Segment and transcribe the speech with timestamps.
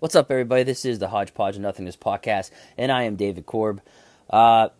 [0.00, 0.62] What's up, everybody?
[0.62, 3.82] This is the Hodgepodge of Nothingness podcast, and I am David Corob.
[4.30, 4.70] Uh,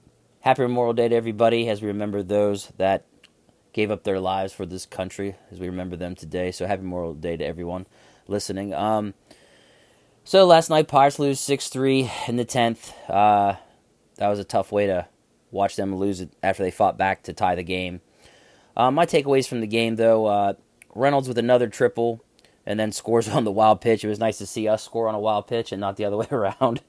[0.40, 3.04] happy Memorial Day to everybody as we remember those that
[3.74, 6.50] gave up their lives for this country, as we remember them today.
[6.52, 7.84] So, happy Memorial Day to everyone
[8.28, 8.72] listening.
[8.72, 9.12] Um,
[10.24, 12.94] so, last night, Pirates lose 6 3 in the 10th.
[13.06, 13.56] Uh,
[14.16, 15.06] that was a tough way to
[15.50, 18.00] watch them lose it after they fought back to tie the game.
[18.74, 20.54] Uh, my takeaways from the game, though uh,
[20.94, 22.24] Reynolds with another triple
[22.66, 24.04] and then scores on the wild pitch.
[24.04, 26.16] It was nice to see us score on a wild pitch and not the other
[26.18, 26.80] way around.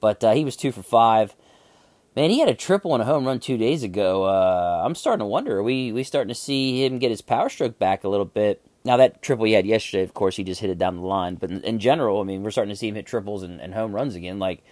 [0.00, 1.34] But uh, he was two for five.
[2.16, 4.24] Man, he had a triple and a home run two days ago.
[4.24, 5.58] Uh, I'm starting to wonder.
[5.58, 8.60] Are we we starting to see him get his power stroke back a little bit.
[8.84, 11.34] Now that triple he had yesterday, of course, he just hit it down the line.
[11.36, 13.74] But in, in general, I mean, we're starting to see him hit triples and, and,
[13.74, 14.38] home runs again.
[14.38, 14.64] Like,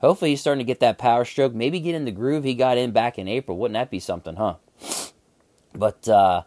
[0.00, 1.54] hopefully, he's starting to get that power stroke.
[1.54, 3.56] Maybe get in the groove he got in back in April.
[3.56, 4.56] Wouldn't that be something, huh?
[5.74, 6.42] But uh,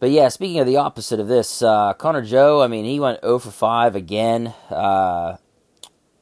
[0.00, 3.20] but yeah, speaking of the opposite of this, uh, Connor Joe, I mean, he went
[3.22, 4.54] 0 for 5 again.
[4.70, 5.36] Uh,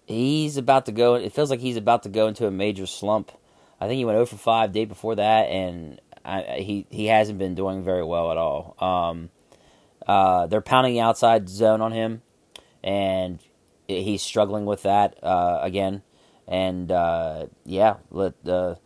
[0.06, 3.32] he's about to go, it feels like he's about to go into a major slump.
[3.80, 7.38] I think he went 0 for 5 day before that, and I, he, he hasn't
[7.38, 8.76] been doing very well at all.
[8.80, 9.30] Um,
[10.06, 12.22] uh, they're pounding the outside zone on him,
[12.82, 13.40] and
[13.88, 16.02] he's struggling with that uh, again.
[16.48, 18.76] And uh, yeah, let uh,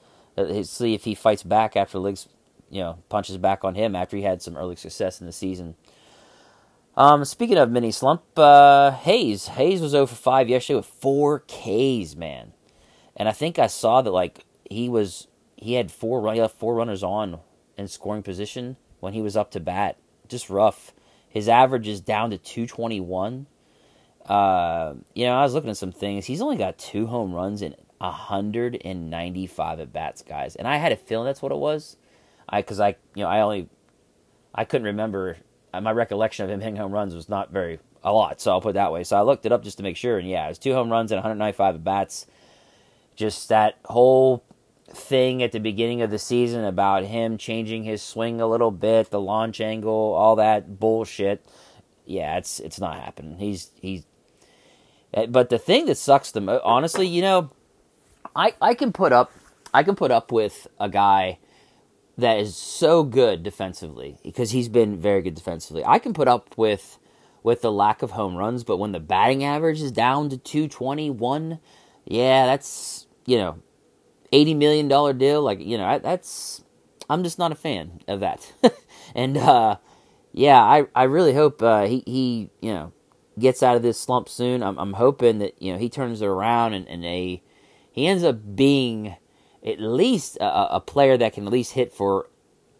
[0.63, 2.27] see if he fights back after Liggs
[2.71, 5.75] you know punches back on him after he had some early success in the season.
[6.97, 12.15] Um, speaking of mini slump, uh, Hayes Hayes was over five yesterday with four Ks,
[12.17, 12.53] man,
[13.17, 16.75] and I think I saw that like he was he had four he had four
[16.75, 17.41] runners on
[17.77, 19.99] in scoring position when he was up to bat.
[20.29, 20.93] Just rough.
[21.29, 23.47] His average is down to two twenty one.
[24.27, 26.27] Uh, you know, I was looking at some things.
[26.27, 30.57] He's only got two home runs in 195 at bats, guys.
[30.57, 31.97] And I had a feeling that's what it was.
[32.51, 33.69] I because I you know I only
[34.55, 35.37] I couldn't remember
[35.73, 38.61] uh, my recollection of him hitting home runs was not very a lot, so I'll
[38.61, 39.05] put it that way.
[39.05, 40.91] So I looked it up just to make sure, and yeah, it was two home
[40.91, 42.27] runs and 195 at bats.
[43.15, 44.43] Just that whole
[44.89, 49.11] thing at the beginning of the season about him changing his swing a little bit,
[49.11, 51.45] the launch angle, all that bullshit.
[52.07, 53.39] Yeah, it's it's not happening.
[53.39, 54.05] He's he's.
[55.15, 57.51] Eh, but the thing that sucks the most, honestly, you know,
[58.35, 59.33] I I can put up
[59.73, 61.39] I can put up with a guy
[62.21, 65.85] that is so good defensively because he's been very good defensively.
[65.85, 66.99] I can put up with
[67.43, 71.59] with the lack of home runs, but when the batting average is down to 221,
[72.05, 73.59] yeah, that's, you know,
[74.33, 76.63] 80 million dollar deal like, you know, that's
[77.09, 78.53] I'm just not a fan of that.
[79.15, 79.77] and uh
[80.33, 82.93] yeah, I I really hope uh he he, you know,
[83.39, 84.63] gets out of this slump soon.
[84.63, 87.43] I'm I'm hoping that, you know, he turns it around and and a
[87.91, 89.17] he ends up being
[89.65, 92.29] at least a, a, player that can at least hit for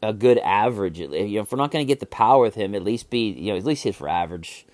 [0.03, 0.99] a good average.
[0.99, 3.31] You know, if we're not going to get the power with him, at least be
[3.31, 4.67] you know at least hit for average.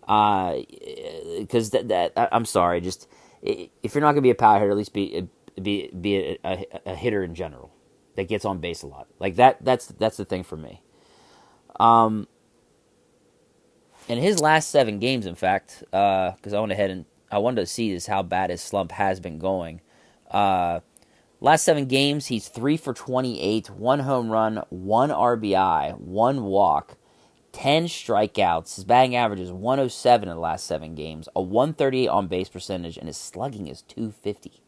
[0.00, 3.08] Because uh, that, that I'm sorry, just
[3.42, 5.28] if you're not going to be a power hitter, at least be
[5.60, 7.72] be be a, a, a, hitter in general
[8.16, 9.08] that gets on base a lot.
[9.18, 9.58] Like that.
[9.64, 10.82] That's that's the thing for me.
[11.78, 12.26] Um,
[14.08, 17.60] in his last seven games, in fact, because uh, I went ahead and I wanted
[17.60, 19.80] to see is how bad his slump has been going.
[20.30, 20.80] Uh,
[21.42, 26.96] Last seven games, he's three for 28, one home run, one RBI, one walk,
[27.52, 28.74] 10 strikeouts.
[28.76, 32.98] His batting average is 107 in the last seven games, a 138 on base percentage,
[32.98, 34.62] and his slugging is 250.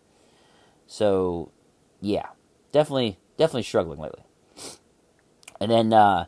[0.86, 1.52] So,
[2.00, 2.28] yeah,
[2.72, 4.24] definitely, definitely struggling lately.
[5.60, 6.24] And then, uh,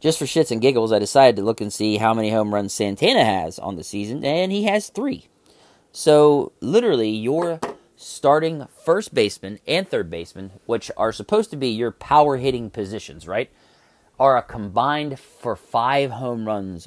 [0.00, 2.72] just for shits and giggles, I decided to look and see how many home runs
[2.72, 5.28] Santana has on the season, and he has three.
[5.92, 7.60] So, literally, your
[7.96, 13.26] starting first baseman and third baseman, which are supposed to be your power hitting positions,
[13.26, 13.50] right,
[14.20, 16.86] are a combined for five home runs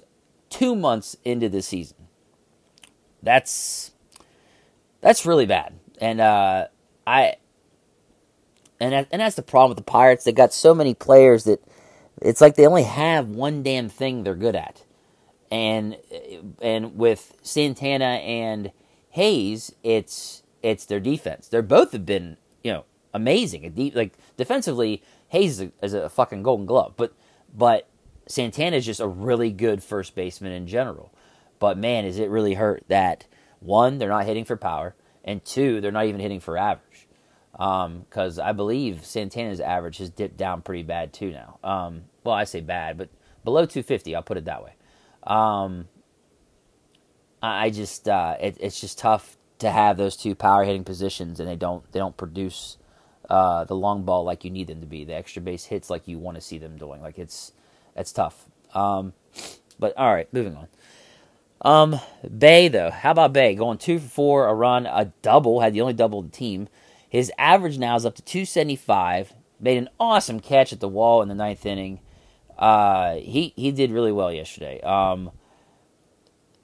[0.49, 1.97] two months into the season.
[3.21, 3.91] That's
[5.01, 6.67] that's really bad, and uh,
[7.05, 7.35] I
[8.79, 10.23] and and that's the problem with the Pirates.
[10.23, 11.61] They got so many players that
[12.21, 14.83] it's like they only have one damn thing they're good at,
[15.51, 15.97] and
[16.61, 18.71] and with Santana and
[19.09, 21.47] Hayes, it's it's their defense.
[21.47, 23.91] They're both have been, you know, amazing.
[23.95, 27.13] Like defensively, Hayes is a, is a fucking Golden Glove, but
[27.55, 27.87] but
[28.27, 31.13] Santana is just a really good first baseman in general.
[31.59, 33.25] But man, is it really hurt that
[33.59, 37.07] one they're not hitting for power, and two they're not even hitting for average.
[37.51, 41.59] Because um, I believe Santana's average has dipped down pretty bad too now.
[41.63, 43.09] Um, well, I say bad, but
[43.43, 44.15] below 250.
[44.15, 44.73] I'll put it that way.
[45.23, 45.87] Um,
[47.41, 51.47] I just uh, it, it's just tough to have those two power hitting positions, and
[51.47, 52.77] they don't they don't produce
[53.29, 56.07] uh, the long ball like you need them to be, the extra base hits like
[56.07, 57.01] you want to see them doing.
[57.01, 57.51] Like it's
[57.95, 58.45] it's tough.
[58.73, 59.13] Um,
[59.77, 60.67] but all right, moving on.
[61.61, 65.73] Um, Bae though, how about Bae going two for four, a run, a double, had
[65.73, 66.69] the only double of the team.
[67.09, 69.33] His average now is up to 275.
[69.59, 71.99] Made an awesome catch at the wall in the ninth inning.
[72.57, 74.79] Uh, he he did really well yesterday.
[74.81, 75.31] Um,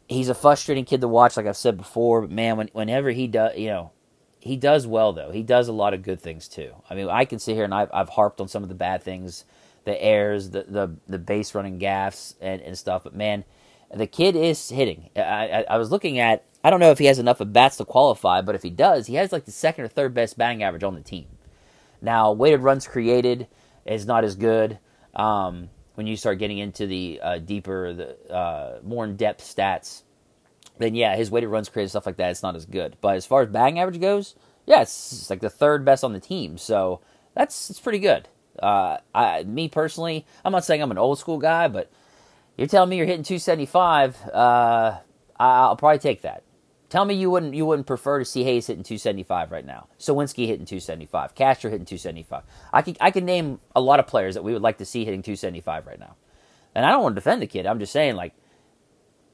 [0.08, 2.22] he's a frustrating kid to watch, like I've said before.
[2.22, 3.92] But man, when, whenever he does, you know,
[4.40, 5.32] he does well though.
[5.32, 6.74] He does a lot of good things too.
[6.90, 9.04] I mean, I can sit here and I've, I've harped on some of the bad
[9.04, 9.46] things,
[9.86, 13.04] the errors, the the, the base running gaffs and, and stuff.
[13.04, 13.44] But man,
[13.94, 15.10] the kid is hitting.
[15.16, 16.44] I, I, I was looking at.
[16.64, 19.06] I don't know if he has enough of bats to qualify, but if he does,
[19.06, 21.28] he has like the second or third best batting average on the team.
[22.02, 23.48] Now, weighted runs created
[23.86, 24.80] is not as good.
[25.16, 30.04] Um, when you start getting into the uh, deeper, the uh, more in depth stats,
[30.78, 32.98] then yeah, his weighted runs created stuff like that, it's not as good.
[33.02, 36.14] But as far as batting average goes, yeah, it's, it's like the third best on
[36.14, 37.02] the team, so
[37.34, 38.28] that's it's pretty good.
[38.62, 41.92] Uh, I, me personally, I'm not saying I'm an old school guy, but
[42.58, 44.18] you're telling me you're hitting 275.
[44.34, 44.98] Uh,
[45.38, 46.44] I'll probably take that.
[46.90, 49.88] Tell me you wouldn't you wouldn't prefer to see Hayes hitting 275 right now.
[50.00, 51.34] Suwinski hitting 275.
[51.36, 52.44] Castro hitting 275.
[52.72, 55.04] I can I can name a lot of players that we would like to see
[55.04, 56.16] hitting 275 right now.
[56.76, 57.66] And I don't want to defend the kid.
[57.66, 58.34] I'm just saying like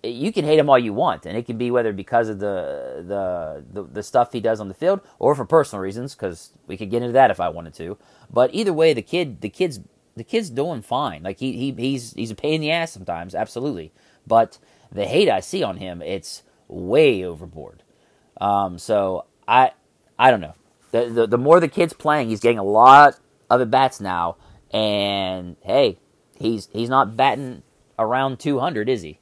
[0.03, 3.03] you can hate him all you want, and it can be whether because of the
[3.07, 6.77] the the, the stuff he does on the field or for personal reasons, because we
[6.77, 7.97] could get into that if I wanted to.
[8.29, 9.79] But either way, the kid the kid's
[10.15, 11.23] the kid's doing fine.
[11.23, 13.91] Like he, he he's he's a pain in the ass sometimes, absolutely.
[14.25, 14.57] But
[14.91, 17.83] the hate I see on him, it's way overboard.
[18.39, 19.71] Um, so I
[20.17, 20.55] I don't know.
[20.91, 23.17] The, the, the more the kid's playing, he's getting a lot
[23.49, 24.37] of at bats now,
[24.71, 25.99] and hey,
[26.37, 27.63] he's he's not batting
[27.97, 29.19] around 200, is he?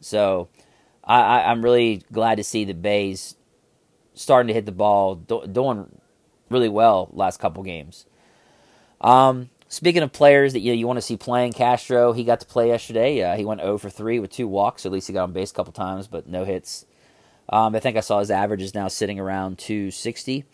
[0.00, 0.48] So
[1.04, 3.36] I, I am really glad to see the Bae's
[4.14, 6.00] starting to hit the ball, do, doing
[6.50, 8.06] really well last couple games.
[9.00, 12.40] Um, Speaking of players that you know, you want to see playing, Castro he got
[12.40, 13.22] to play yesterday.
[13.22, 14.84] Uh, he went 0 for 3 with two walks.
[14.84, 16.84] at least he got on base a couple times, but no hits.
[17.52, 20.44] Um, I think I saw his average is now sitting around 260.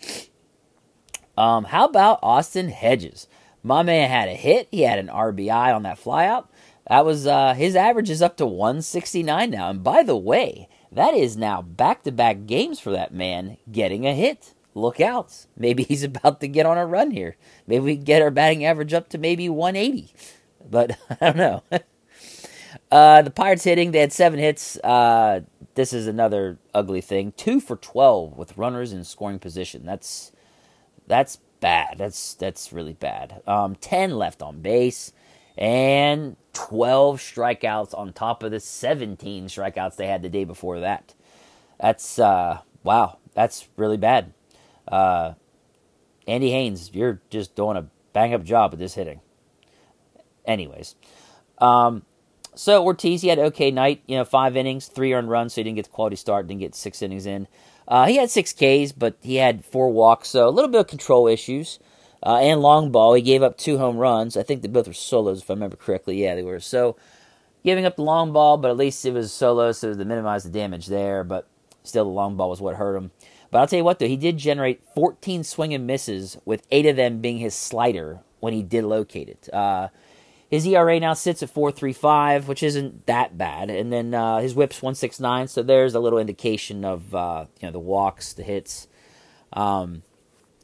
[1.36, 3.28] Um, how about Austin Hedges?
[3.62, 4.66] My man had a hit.
[4.72, 6.48] He had an RBI on that flyout.
[6.88, 9.70] That was uh, his average is up to 169 now.
[9.70, 14.06] And by the way, that is now back to back games for that man getting
[14.06, 15.46] a hit look out.
[15.56, 17.36] Maybe he's about to get on a run here.
[17.66, 20.12] Maybe we get our batting average up to maybe 180.
[20.68, 21.62] But I don't know.
[22.90, 24.76] uh, the Pirates hitting, they had seven hits.
[24.78, 25.40] Uh,
[25.74, 27.32] this is another ugly thing.
[27.36, 29.84] Two for 12 with runners in scoring position.
[29.84, 30.32] That's
[31.06, 31.96] that's bad.
[31.98, 33.42] That's that's really bad.
[33.46, 35.12] Um, 10 left on base
[35.56, 41.14] and 12 strikeouts on top of the 17 strikeouts they had the day before that.
[41.80, 43.18] That's uh, wow.
[43.34, 44.32] That's really bad.
[44.86, 45.34] Uh,
[46.26, 49.20] Andy Haines, you're just doing a bang up job with this hitting.
[50.44, 50.96] Anyways,
[51.58, 52.02] um,
[52.54, 54.02] so Ortiz, he had okay night.
[54.06, 56.60] You know, five innings, three earned runs, so he didn't get the quality start, didn't
[56.60, 57.46] get six innings in.
[57.86, 60.86] Uh, he had six Ks, but he had four walks, so a little bit of
[60.86, 61.78] control issues.
[62.22, 64.36] Uh, and long ball, he gave up two home runs.
[64.36, 66.22] I think they both were solos, if I remember correctly.
[66.22, 66.60] Yeah, they were.
[66.60, 66.96] So
[67.64, 70.50] giving up the long ball, but at least it was solo, so to minimize the
[70.50, 71.24] damage there.
[71.24, 71.46] But
[71.84, 73.10] still, the long ball was what hurt him.
[73.50, 76.86] But I'll tell you what, though, he did generate 14 swing and misses, with eight
[76.86, 79.48] of them being his slider when he did locate it.
[79.52, 79.88] Uh,
[80.48, 84.80] his ERA now sits at 4.35, which isn't that bad, and then uh, his WHIP's
[84.80, 85.49] 169.
[85.49, 88.88] So there's a little indication of uh, you know the walks, the hits,
[89.52, 90.02] um,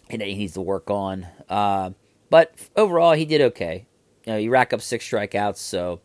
[0.09, 1.26] and that he needs to work on.
[1.50, 1.90] Uh,
[2.30, 3.87] but overall, he did okay.
[4.25, 6.00] You know, you rack up six strikeouts, so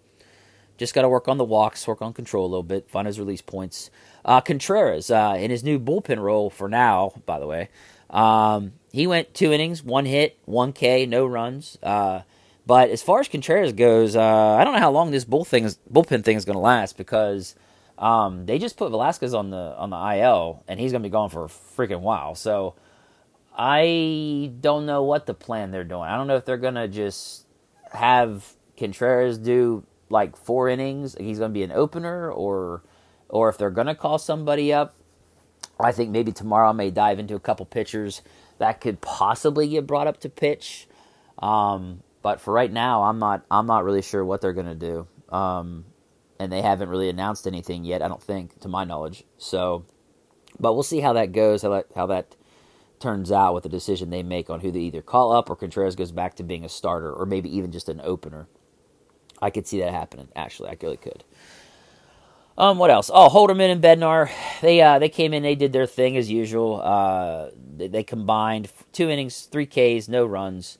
[0.78, 3.18] just got to work on the walks, work on control a little bit, find his
[3.18, 3.90] release points.
[4.26, 7.70] Uh, Contreras, uh, in his new bullpen role for now, by the way,
[8.10, 11.78] um, he went two innings, one hit, one K, no runs.
[12.70, 15.64] But as far as Contreras goes, uh, I don't know how long this bull thing
[15.64, 17.56] is, bullpen thing is going to last because
[17.98, 21.12] um, they just put Velasquez on the on the IL, and he's going to be
[21.12, 22.36] gone for a freaking while.
[22.36, 22.76] So
[23.58, 26.04] I don't know what the plan they're doing.
[26.04, 27.48] I don't know if they're going to just
[27.92, 31.16] have Contreras do like four innings.
[31.20, 32.84] He's going to be an opener, or
[33.30, 34.94] or if they're going to call somebody up,
[35.80, 38.22] I think maybe tomorrow I may dive into a couple pitchers
[38.60, 40.88] that could possibly get brought up to pitch.
[41.40, 44.76] Um, but for right now, I'm not I'm not really sure what they're going to
[44.76, 45.08] do.
[45.36, 45.86] Um,
[46.40, 48.02] and they haven't really announced anything yet.
[48.02, 49.26] I don't think, to my knowledge.
[49.38, 49.86] So,
[50.60, 51.62] but we'll see how that goes.
[51.62, 52.36] How that how that
[53.00, 55.96] turns out with the decision they make on who they either call up or Contreras
[55.96, 58.48] goes back to being a starter or maybe even just an opener.
[59.42, 60.28] I could see that happening.
[60.36, 61.24] Actually, I really could.
[62.58, 63.10] Um, what else?
[63.14, 64.30] Oh, Holderman and Bednar,
[64.62, 66.82] they uh, they came in, they did their thing as usual.
[66.82, 70.78] Uh, they, they combined two innings, three Ks, no runs.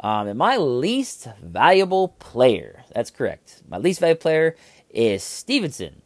[0.00, 3.62] Um, and my least valuable player, that's correct.
[3.68, 4.56] My least valuable player
[4.90, 6.02] is Stephenson.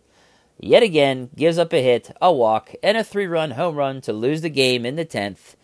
[0.61, 4.13] yet again gives up a hit, a walk, and a three run home run to
[4.13, 5.57] lose the game in the 10th.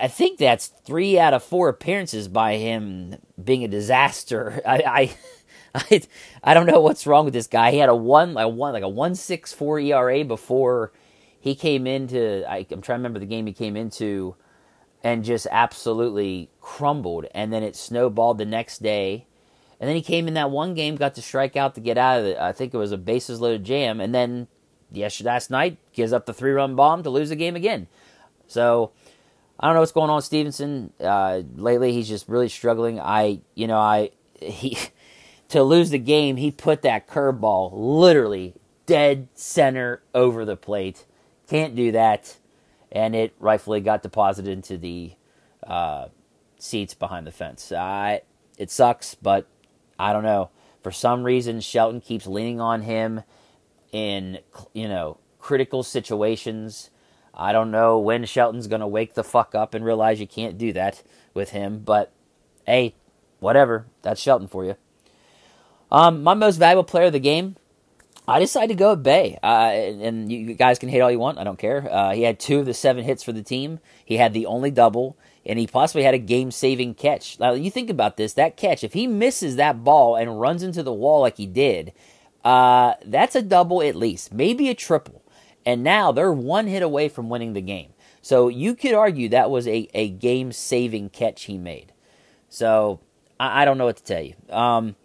[0.00, 4.62] I think that's three out of four appearances by him being a disaster.
[4.66, 5.16] I, I,
[5.90, 6.02] I,
[6.44, 7.72] I don't know what's wrong with this guy.
[7.72, 10.92] He had a one, a one, like a one six four ERA before
[11.40, 12.44] he came into.
[12.50, 14.36] I, I'm trying to remember the game he came into,
[15.02, 17.26] and just absolutely crumbled.
[17.32, 19.26] And then it snowballed the next day.
[19.80, 22.20] And then he came in that one game, got to strike out to get out
[22.20, 22.36] of it.
[22.36, 24.00] I think it was a bases loaded jam.
[24.00, 24.48] And then
[24.90, 27.86] yesterday, last night, gives up the three run bomb to lose the game again.
[28.48, 28.92] So
[29.60, 30.92] I don't know what's going on with Stephenson.
[31.00, 32.98] Uh, lately, he's just really struggling.
[32.98, 34.78] I, you know, I he
[35.48, 38.54] to lose the game, he put that curveball literally
[38.86, 41.04] dead center over the plate.
[41.48, 42.36] Can't do that,
[42.92, 45.12] and it rightfully got deposited into the
[45.66, 46.08] uh,
[46.58, 47.72] seats behind the fence.
[47.72, 48.22] I,
[48.56, 49.46] it sucks, but
[49.98, 50.50] I don't know.
[50.82, 53.22] For some reason, Shelton keeps leaning on him
[53.90, 54.38] in
[54.74, 56.90] you know critical situations
[57.38, 60.58] I don't know when Shelton's going to wake the fuck up and realize you can't
[60.58, 61.04] do that
[61.34, 62.12] with him, but
[62.66, 62.96] hey,
[63.38, 63.86] whatever.
[64.02, 64.74] That's Shelton for you.
[65.90, 67.56] Um, my most valuable player of the game,
[68.28, 69.70] I decided to go at Bae, Uh,
[70.04, 71.38] and you guys can hate all you want.
[71.38, 71.88] I don't care.
[71.90, 73.80] Uh, he had two of the seven hits for the team.
[74.04, 75.16] He had the only double,
[75.46, 77.40] and he possibly had a game saving catch.
[77.40, 80.82] Now, you think about this that catch, if he misses that ball and runs into
[80.82, 81.92] the wall like he did,
[82.44, 85.22] uh, that's a double at least, maybe a triple.
[85.64, 87.92] And now they're one hit away from winning the game.
[88.20, 91.92] So you could argue that was a, a game saving catch he made.
[92.48, 93.00] So
[93.38, 94.34] I, I, don't know what to tell you.
[94.50, 94.96] Um,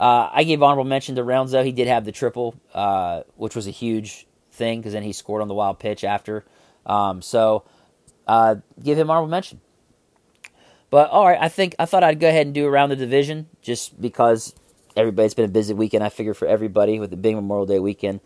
[0.00, 1.62] uh, I gave honorable mention to Reynolds though.
[1.62, 5.42] He did have the triple, uh, which was a huge thing because then he scored
[5.42, 6.42] on the wild pitch after.
[6.86, 7.64] Um, so
[8.26, 9.60] uh, give him honorable mention.
[10.88, 13.48] But all right, I think I thought I'd go ahead and do around the division
[13.60, 14.54] just because
[14.96, 16.02] everybody's been a busy weekend.
[16.02, 18.20] I figure for everybody with it being Memorial Day weekend.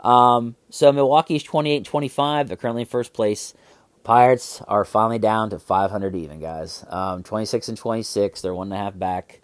[0.00, 2.48] Um, so Milwaukee's 28 25.
[2.48, 3.54] They're currently in first place.
[4.02, 6.84] Pirates are finally down to 500 even, guys.
[6.88, 8.40] Um, 26 and 26.
[8.40, 9.40] They're one and a half back.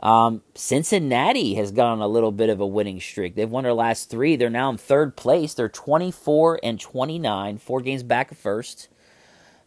[0.00, 3.34] Um, Cincinnati has gone a little bit of a winning streak.
[3.34, 4.36] They've won their last three.
[4.36, 5.54] They're now in third place.
[5.54, 8.88] They're 24 and 29, four games back of first.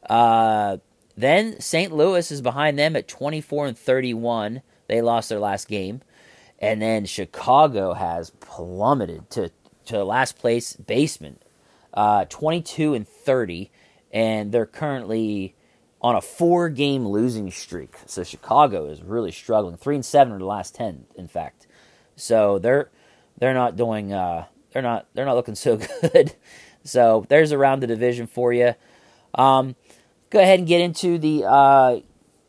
[0.09, 0.77] Uh,
[1.17, 1.91] then St.
[1.91, 4.61] Louis is behind them at 24 and 31.
[4.87, 6.01] They lost their last game.
[6.59, 9.51] And then Chicago has plummeted to
[9.85, 11.41] to last place basement,
[11.93, 13.71] uh, 22 and 30,
[14.11, 15.55] and they're currently
[16.01, 17.95] on a four game losing streak.
[18.05, 19.77] So Chicago is really struggling.
[19.77, 21.67] Three and seven are the last ten, in fact.
[22.15, 22.89] So they're
[23.37, 26.33] they're not doing uh, they're not they're not looking so good.
[26.83, 28.73] so there's around the division for you.
[29.35, 29.75] Um,
[30.29, 31.99] go ahead and get into the uh,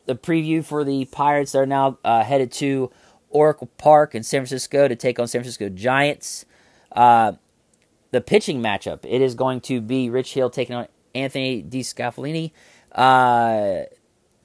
[0.06, 1.52] the preview for the Pirates.
[1.52, 2.90] They're now uh, headed to
[3.30, 6.44] Oracle Park in San Francisco to take on San Francisco Giants.
[6.90, 7.32] Uh,
[8.11, 12.52] the pitching matchup, it is going to be Rich Hill taking on Anthony DeSclafani.
[12.94, 13.84] Uh,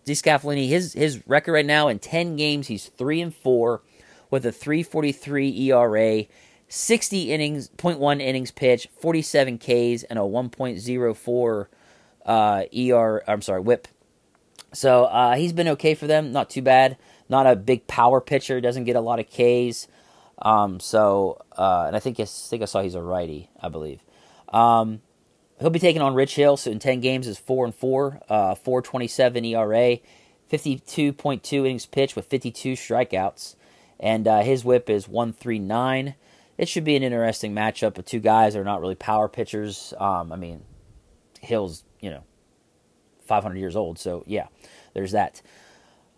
[0.06, 3.82] DeSclafani, his his record right now in ten games, he's three and four
[4.30, 6.26] with a 3.43 ERA,
[6.68, 11.68] 60 innings, 0.1 innings pitch, 47 Ks, and a 1.04
[12.26, 13.24] uh, ER.
[13.28, 13.88] I'm sorry, WHIP.
[14.74, 16.98] So uh, he's been okay for them, not too bad.
[17.30, 19.88] Not a big power pitcher, doesn't get a lot of Ks.
[20.40, 24.04] Um, so, uh, and I think I think I saw he's a righty, I believe.
[24.50, 25.02] Um,
[25.60, 26.58] he'll be taking on Rich Hill.
[26.58, 29.98] So in ten games is four and four, uh, four twenty seven ERA,
[30.48, 33.56] fifty two point two innings pitched with fifty two strikeouts,
[34.00, 36.16] and uh, his WHIP is one three nine.
[36.58, 39.94] It should be an interesting matchup of two guys that are not really power pitchers.
[40.00, 40.64] Um, I mean,
[41.42, 42.24] Hill's you know
[43.26, 44.48] five hundred years old, so yeah,
[44.94, 45.42] there's that.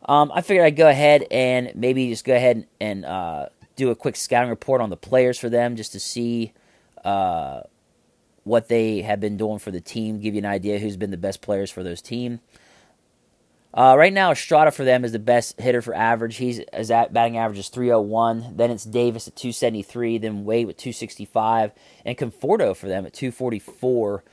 [0.05, 3.91] Um, I figured I'd go ahead and maybe just go ahead and, and uh, do
[3.91, 6.53] a quick scouting report on the players for them just to see
[7.03, 7.61] uh,
[8.43, 11.17] what they have been doing for the team, give you an idea who's been the
[11.17, 12.39] best players for those team.
[13.71, 16.37] Uh, right now, Estrada for them is the best hitter for average.
[16.37, 18.57] He's his at, batting average is 301.
[18.57, 20.17] Then it's Davis at 273.
[20.17, 21.71] Then Wade with 265,
[22.03, 24.23] and Conforto for them at 244.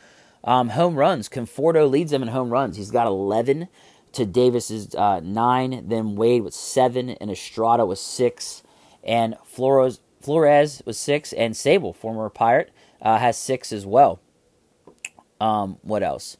[0.43, 1.29] Um, home runs.
[1.29, 2.79] Conforto leads them in home runs.
[2.79, 3.69] He's got 11
[4.13, 5.87] to Davis's uh, nine.
[5.87, 8.63] Then Wade with seven, and Estrada with six
[9.07, 14.21] and Flores Flores was six, and Sabol, former Pirate, uh, has six as well.
[15.41, 16.37] Um, what else?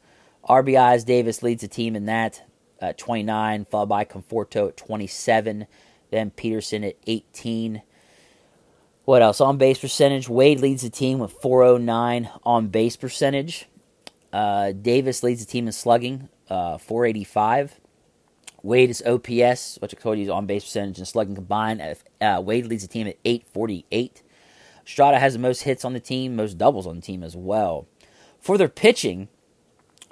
[0.47, 2.43] RBIs, Davis leads the team in that,
[2.81, 5.67] uh, 29, followed by Conforto at 27,
[6.09, 7.81] then Peterson at 18.
[9.03, 9.39] What else?
[9.39, 13.67] On base percentage, Wade leads the team with 409 on base percentage.
[14.33, 17.79] Uh, Davis leads the team in slugging, uh, 485.
[18.63, 21.81] Wade is OPS, which I told you is on base percentage and slugging combined.
[22.19, 24.23] Uh, Wade leads the team at 848.
[24.87, 27.87] Estrada has the most hits on the team, most doubles on the team as well.
[28.39, 29.27] For their pitching,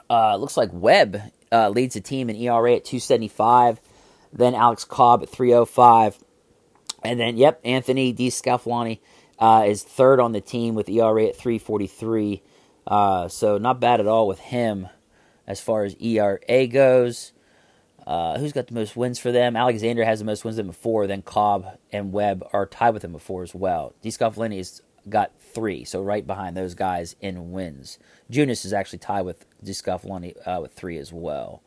[0.10, 3.80] uh, looks like Webb uh, leads the team in ERA at 275.
[4.34, 6.20] Then Alex Cobb at 305.
[7.04, 9.00] And then, yep, Anthony DeSclafani
[9.40, 12.44] uh, is third on the team with ERA at 343.
[12.86, 14.90] Uh, so not bad at all with him
[15.48, 17.32] as far as ERA goes.
[18.06, 19.56] Uh, who's got the most wins for them?
[19.56, 21.08] Alexander has the most wins than before.
[21.08, 23.94] Then Cobb and Webb are tied with him before as well.
[24.04, 27.98] DeSclafani has got three, so right behind those guys in wins.
[28.32, 31.62] Junis is actually tied with DeSclafani uh, with three as well.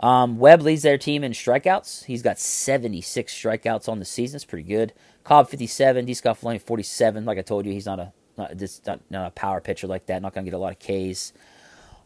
[0.00, 2.04] Um, Webb leads their team in strikeouts.
[2.04, 4.36] He's got 76 strikeouts on the season.
[4.36, 4.92] It's pretty good.
[5.24, 7.24] Cobb 57, DeSclafani 47.
[7.24, 8.52] Like I told you, he's not a not,
[8.86, 10.20] not, not a power pitcher like that.
[10.20, 11.32] Not going to get a lot of Ks.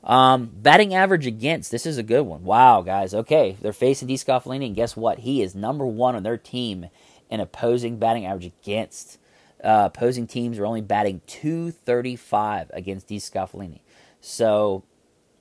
[0.02, 1.70] Um, batting average against.
[1.70, 2.44] This is a good one.
[2.44, 3.14] Wow, guys.
[3.14, 5.20] Okay, they're facing DeSclafani, and guess what?
[5.20, 6.88] He is number one on their team
[7.28, 9.18] in opposing batting average against.
[9.62, 13.80] Uh, opposing teams are only batting 235 against DeSclafani.
[14.22, 14.84] So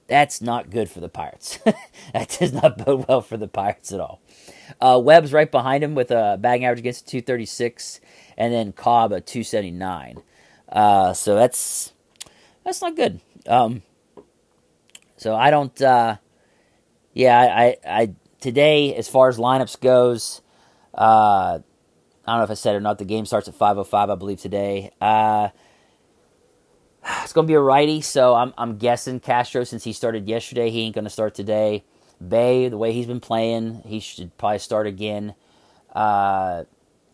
[0.07, 1.59] that's not good for the Pirates.
[2.13, 4.19] that does not bode well for the Pirates at all.
[4.81, 8.01] Uh, Webb's right behind him with a batting average against 236,
[8.37, 10.21] and then Cobb a 279.
[10.67, 11.93] Uh, so that's
[12.65, 13.21] that's not good.
[13.47, 13.83] Um,
[15.19, 15.79] so I don't.
[15.81, 16.15] Uh,
[17.13, 20.41] yeah, I, I today as far as lineups goes,
[20.93, 21.61] uh, I
[22.25, 22.99] don't know if I said it or not.
[22.99, 24.91] The game starts at 5:05, I believe today.
[25.01, 25.49] Uh,
[27.23, 30.83] it's to be a righty, so I'm I'm guessing Castro since he started yesterday, he
[30.83, 31.83] ain't to start today.
[32.21, 35.35] Bae, the way he's been playing, he should probably start again.
[35.93, 36.63] Uh,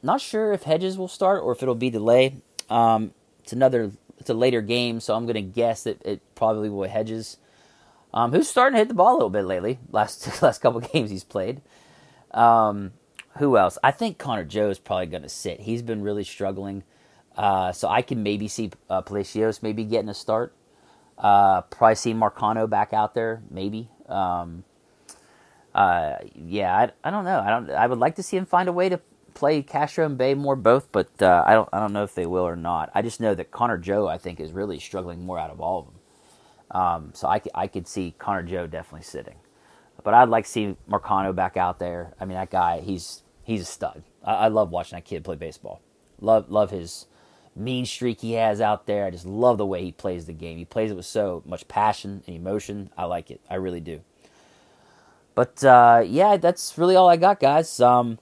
[0.03, 2.41] not sure if Hedges will start or if it'll be delayed.
[2.69, 6.87] Um, it's another, it's a later game, so I'm to guess that it probably will
[6.87, 7.37] Hedges.
[8.15, 9.77] Um, who's starting to hit the ball a little bit lately?
[9.91, 11.61] Last last couple games he's played.
[12.31, 12.93] Um,
[13.37, 13.77] who else?
[13.83, 15.59] I think Connor Joe is probably going to sit.
[15.59, 16.83] He's been really struggling.
[17.35, 20.55] Uh, so I can maybe see uh, Palacios maybe getting a start.
[21.17, 23.89] Uh, probably see Marcano back out there, maybe.
[24.07, 24.63] Um,
[25.73, 27.39] uh, yeah, I, I don't know.
[27.39, 27.69] I don't.
[27.71, 29.01] I would like to see him find a way to
[29.33, 31.67] play Castro and Bae more both, but uh, I don't.
[31.73, 32.89] I don't know if they will or not.
[32.95, 35.79] I just know that Connor Joe, I think, is really struggling more out of all
[35.79, 35.94] of them.
[36.75, 39.35] Um, so I, I could see Connor Joe definitely sitting,
[40.03, 42.13] but I'd like to see Marcano back out there.
[42.19, 44.03] I mean, that guy, he's he's a stud.
[44.25, 45.81] I, I love watching that kid play baseball.
[46.19, 47.05] Love love his
[47.55, 49.05] mean streak he has out there.
[49.05, 50.57] I just love the way he plays the game.
[50.57, 52.89] He plays it with so much passion and emotion.
[52.97, 53.39] I like it.
[53.49, 54.01] I really do.
[55.33, 57.79] But uh, yeah, that's really all I got, guys.
[57.79, 58.19] Um,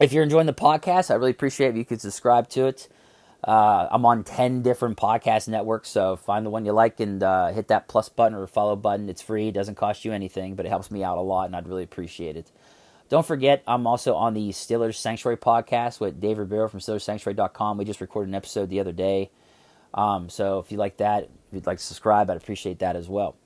[0.00, 2.88] if you're enjoying the podcast, I really appreciate if you could subscribe to it.
[3.46, 7.52] Uh, I'm on 10 different podcast networks, so find the one you like and uh,
[7.52, 9.08] hit that plus button or follow button.
[9.08, 11.54] It's free, it doesn't cost you anything, but it helps me out a lot, and
[11.54, 12.50] I'd really appreciate it.
[13.08, 17.78] Don't forget, I'm also on the Steelers Sanctuary podcast with Dave Ribeiro from SteelersSanctuary.com.
[17.78, 19.30] We just recorded an episode the other day.
[19.94, 23.08] Um, so if you like that, if you'd like to subscribe, I'd appreciate that as
[23.08, 23.36] well.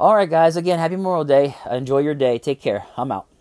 [0.00, 0.56] All right, guys.
[0.56, 1.54] Again, happy Memorial Day.
[1.70, 2.38] Enjoy your day.
[2.38, 2.84] Take care.
[2.96, 3.33] I'm out.